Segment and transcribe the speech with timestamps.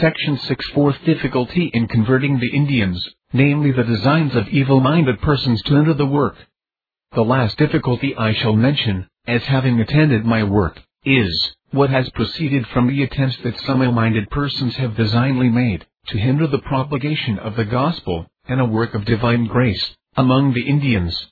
[0.00, 5.76] Section 6 Fourth difficulty in converting the Indians, namely the designs of evil-minded persons to
[5.76, 6.36] enter the work.
[7.12, 12.66] The last difficulty I shall mention, as having attended my work, is, what has proceeded
[12.68, 17.56] from the attempts that some ill-minded persons have designedly made, to hinder the propagation of
[17.56, 21.28] the gospel, and a work of divine grace, among the Indians.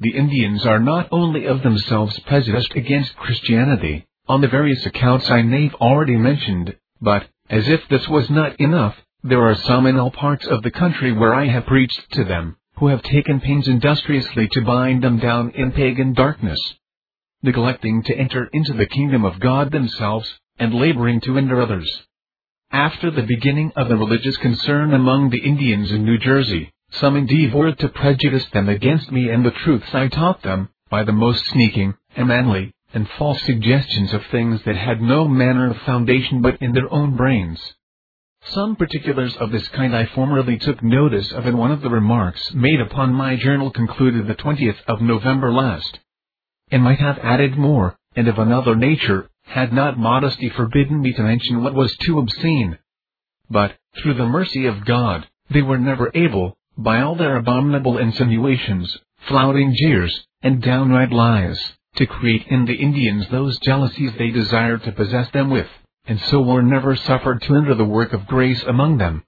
[0.00, 5.42] The Indians are not only of themselves prejudiced against Christianity, on the various accounts I
[5.42, 10.10] have already mentioned, but, as if this was not enough, there are some in all
[10.10, 14.48] parts of the country where I have preached to them, who have taken pains industriously
[14.52, 16.58] to bind them down in pagan darkness,
[17.42, 21.90] neglecting to enter into the kingdom of God themselves, and laboring to hinder others.
[22.70, 27.78] After the beginning of the religious concern among the Indians in New Jersey, some endeavored
[27.78, 31.94] to prejudice them against me and the truths I taught them, by the most sneaking,
[32.16, 36.90] unmanly, and false suggestions of things that had no manner of foundation but in their
[36.92, 37.60] own brains.
[38.46, 42.52] Some particulars of this kind I formerly took notice of in one of the remarks
[42.54, 45.98] made upon my journal concluded the 20th of November last.
[46.70, 51.22] And might have added more, and of another nature, had not modesty forbidden me to
[51.22, 52.78] mention what was too obscene.
[53.50, 58.96] But, through the mercy of God, they were never able, by all their abominable insinuations,
[59.26, 64.92] flouting jeers, and downright lies, to create in the Indians those jealousies they desired to
[64.92, 65.68] possess them with,
[66.06, 69.22] and so were never suffered to enter the work of grace among them.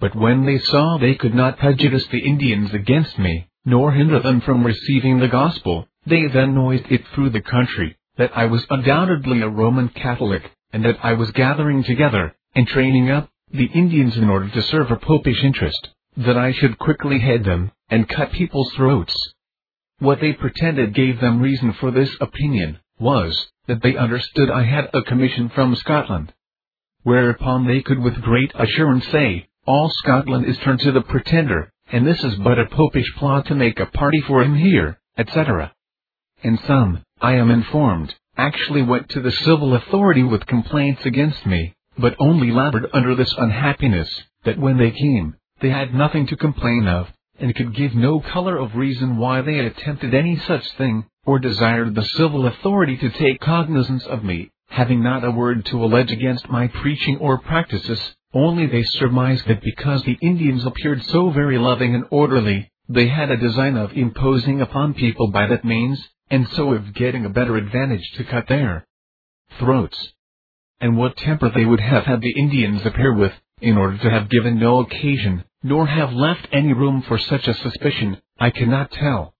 [0.00, 4.40] But when they saw they could not prejudice the Indians against me, nor hinder them
[4.40, 9.40] from receiving the gospel, they then noised it through the country, that I was undoubtedly
[9.40, 14.28] a Roman Catholic, and that I was gathering together, and training up, the Indians in
[14.28, 18.72] order to serve a popish interest, that I should quickly head them, and cut people's
[18.74, 19.14] throats.
[20.02, 24.90] What they pretended gave them reason for this opinion, was, that they understood I had
[24.92, 26.32] a commission from Scotland.
[27.04, 32.04] Whereupon they could with great assurance say, all Scotland is turned to the pretender, and
[32.04, 35.72] this is but a popish plot to make a party for him here, etc.
[36.42, 41.76] And some, I am informed, actually went to the civil authority with complaints against me,
[41.96, 44.10] but only labored under this unhappiness,
[44.42, 47.06] that when they came, they had nothing to complain of,
[47.42, 51.40] and could give no color of reason why they had attempted any such thing, or
[51.40, 56.12] desired the civil authority to take cognizance of me, having not a word to allege
[56.12, 58.00] against my preaching or practices,
[58.32, 63.30] only they surmised that because the Indians appeared so very loving and orderly, they had
[63.30, 67.56] a design of imposing upon people by that means, and so of getting a better
[67.56, 68.86] advantage to cut their
[69.58, 70.12] throats.
[70.80, 74.30] And what temper they would have had the Indians appear with, in order to have
[74.30, 79.34] given no occasion, nor have left any room for such a suspicion, I cannot tell.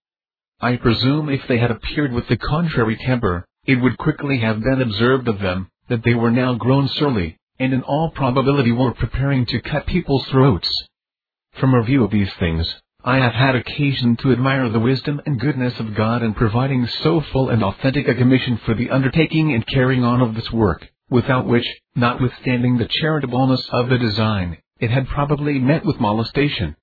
[0.61, 4.81] I presume if they had appeared with the contrary temper, it would quickly have been
[4.81, 9.47] observed of them, that they were now grown surly, and in all probability were preparing
[9.47, 10.69] to cut people's throats.
[11.59, 12.73] From a view of these things,
[13.05, 17.21] I have had occasion to admire the wisdom and goodness of God in providing so
[17.33, 21.47] full and authentic a commission for the undertaking and carrying on of this work, without
[21.47, 21.67] which,
[21.97, 26.75] notwithstanding the charitableness of the design, it had probably met with molestation.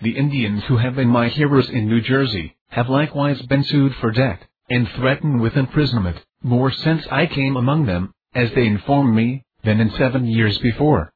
[0.00, 4.10] The Indians who have been my hearers in New Jersey, have likewise been sued for
[4.10, 9.44] debt, and threatened with imprisonment, more since I came among them, as they inform me,
[9.64, 11.12] than in seven years before.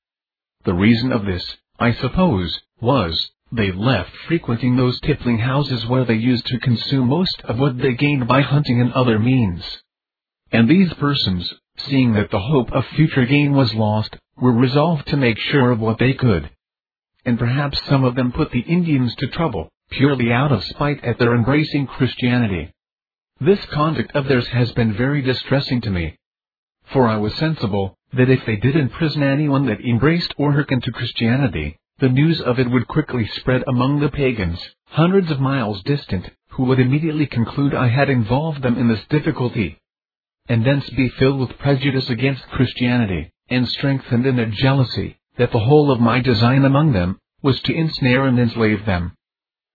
[0.64, 6.14] The reason of this, I suppose, was, they left frequenting those tippling houses where they
[6.14, 9.64] used to consume most of what they gained by hunting and other means.
[10.52, 15.16] And these persons, seeing that the hope of future gain was lost, were resolved to
[15.16, 16.50] make sure of what they could.
[17.24, 21.18] And perhaps some of them put the Indians to trouble, purely out of spite at
[21.18, 22.72] their embracing Christianity.
[23.40, 26.16] This conduct of theirs has been very distressing to me.
[26.92, 30.92] For I was sensible, that if they did imprison anyone that embraced or hearkened to
[30.92, 36.30] Christianity, the news of it would quickly spread among the pagans, hundreds of miles distant,
[36.48, 39.78] who would immediately conclude I had involved them in this difficulty,
[40.48, 45.58] and thence be filled with prejudice against Christianity, and strengthened in their jealousy, that the
[45.58, 49.12] whole of my design among them, was to ensnare and enslave them.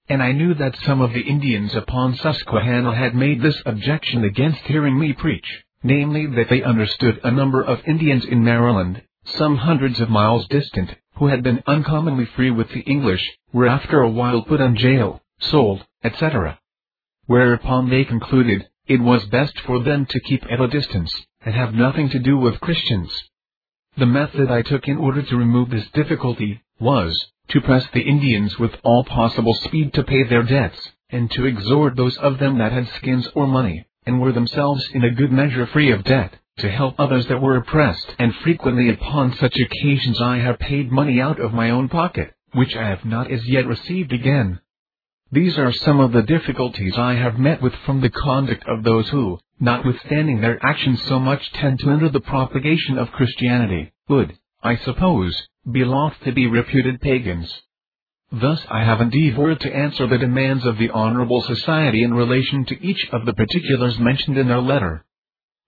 [0.07, 4.59] And I knew that some of the Indians upon Susquehanna had made this objection against
[4.59, 9.99] hearing me preach, namely that they understood a number of Indians in Maryland, some hundreds
[9.99, 14.43] of miles distant, who had been uncommonly free with the English, were after a while
[14.43, 16.59] put in jail, sold, etc.
[17.25, 21.11] Whereupon they concluded, it was best for them to keep at a distance,
[21.41, 23.11] and have nothing to do with Christians.
[23.97, 28.59] The method I took in order to remove this difficulty, was, to press the Indians
[28.59, 32.73] with all possible speed to pay their debts, and to exhort those of them that
[32.73, 36.69] had skins or money, and were themselves in a good measure free of debt, to
[36.69, 41.39] help others that were oppressed, and frequently upon such occasions I have paid money out
[41.39, 44.59] of my own pocket, which I have not as yet received again.
[45.31, 49.07] These are some of the difficulties I have met with from the conduct of those
[49.09, 54.77] who, notwithstanding their actions so much tend to hinder the propagation of Christianity, would, I
[54.77, 55.35] suppose,
[55.71, 57.53] be loth to be reputed pagans.
[58.31, 62.85] Thus I have endeavored to answer the demands of the Honorable Society in relation to
[62.85, 65.05] each of the particulars mentioned in their letter.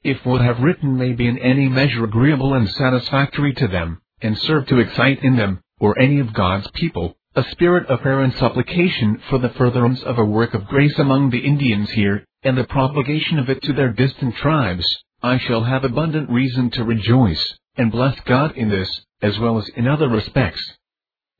[0.04, 4.01] If what I have written may be in any measure agreeable and satisfactory to them,
[4.22, 8.22] and serve to excite in them, or any of God's people, a spirit of prayer
[8.22, 12.57] and supplication for the furtherance of a work of grace among the Indians here, and
[12.57, 14.86] the propagation of it to their distant tribes,
[15.22, 18.89] I shall have abundant reason to rejoice, and bless God in this,
[19.22, 20.62] as well as in other respects.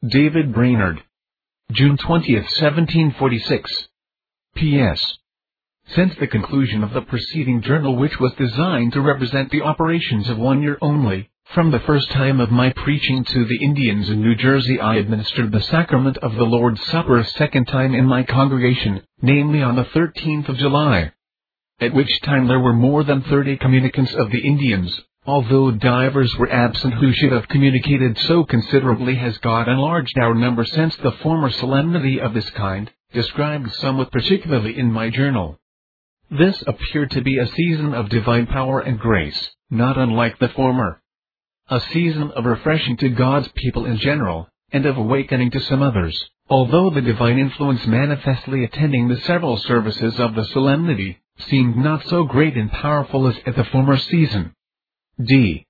[0.08, 1.04] David Brainerd
[1.72, 3.88] June 20, 1746.
[4.56, 5.18] P.S.
[5.96, 10.38] Since the conclusion of the preceding journal which was designed to represent the operations of
[10.38, 14.36] one year only, from the first time of my preaching to the Indians in New
[14.36, 19.02] Jersey I administered the sacrament of the Lord's Supper a second time in my congregation,
[19.22, 21.12] namely on the 13th of July.
[21.80, 26.50] At which time there were more than thirty communicants of the Indians, Although divers were
[26.50, 31.50] absent who should have communicated so considerably has God enlarged our number since the former
[31.50, 35.60] solemnity of this kind, described somewhat particularly in my journal.
[36.32, 41.02] This appeared to be a season of divine power and grace, not unlike the former.
[41.70, 46.18] A season of refreshing to God's people in general, and of awakening to some others,
[46.50, 51.20] although the divine influence manifestly attending the several services of the solemnity,
[51.50, 54.54] seemed not so great and powerful as at the former season.
[55.22, 55.66] D.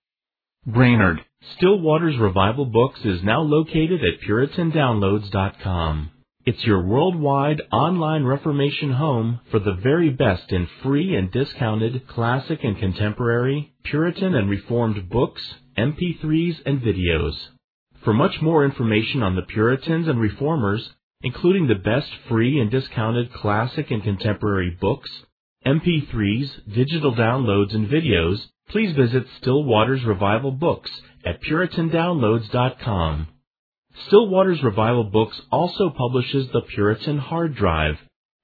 [0.67, 1.25] Brainerd.
[1.55, 6.11] Still Waters Revival Books is now located at PuritanDownloads.com.
[6.45, 12.63] It's your worldwide online Reformation home for the very best in free and discounted classic
[12.63, 15.41] and contemporary, Puritan and Reformed books,
[15.77, 17.33] MP3s, and videos.
[18.03, 20.89] For much more information on the Puritans and Reformers,
[21.21, 25.09] including the best free and discounted classic and contemporary books,
[25.65, 28.37] MP3s, digital downloads, and videos,
[28.69, 30.91] please visit Still Waters Revival Books
[31.25, 33.27] at PuritanDownloads.com.
[34.07, 37.97] Still Waters Revival Books also publishes the Puritan Hard Drive,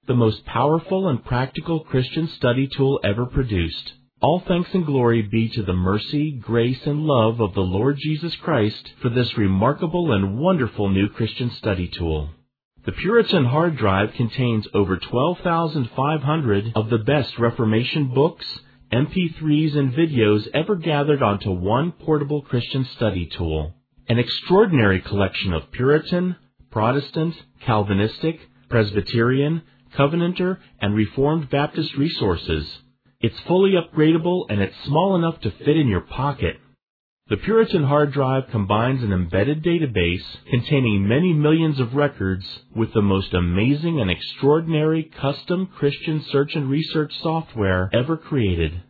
[0.06, 3.92] the most powerful and practical Christian study tool ever produced.
[4.24, 8.34] All thanks and glory be to the mercy, grace, and love of the Lord Jesus
[8.36, 12.30] Christ for this remarkable and wonderful new Christian study tool.
[12.86, 18.46] The Puritan hard drive contains over 12,500 of the best Reformation books,
[18.90, 23.74] MP3s, and videos ever gathered onto one portable Christian study tool.
[24.08, 26.36] An extraordinary collection of Puritan,
[26.70, 27.34] Protestant,
[27.66, 28.40] Calvinistic,
[28.70, 29.60] Presbyterian,
[29.94, 32.78] Covenanter, and Reformed Baptist resources.
[33.26, 36.58] It's fully upgradable and it's small enough to fit in your pocket.
[37.30, 42.44] The Puritan hard drive combines an embedded database containing many millions of records
[42.76, 48.82] with the most amazing and extraordinary custom Christian search and research software ever created.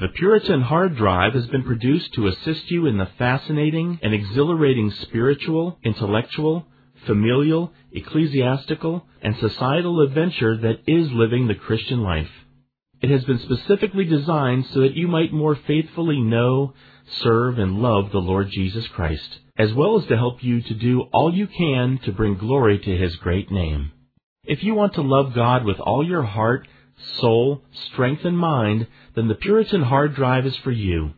[0.00, 4.90] The Puritan hard drive has been produced to assist you in the fascinating and exhilarating
[5.02, 6.64] spiritual, intellectual,
[7.06, 12.30] familial, ecclesiastical, and societal adventure that is living the Christian life.
[13.02, 16.74] It has been specifically designed so that you might more faithfully know,
[17.22, 21.02] serve, and love the Lord Jesus Christ, as well as to help you to do
[21.12, 23.92] all you can to bring glory to His great name.
[24.44, 26.68] If you want to love God with all your heart,
[27.18, 31.12] soul, strength, and mind, then the Puritan hard drive is for you.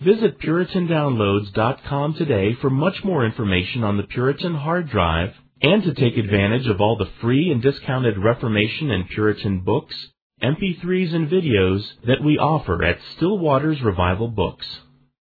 [0.00, 6.16] Visit PuritanDownloads.com today for much more information on the Puritan hard drive and to take
[6.16, 9.96] advantage of all the free and discounted Reformation and Puritan books,
[10.42, 14.66] MP3s, and videos that we offer at Still Waters Revival Books.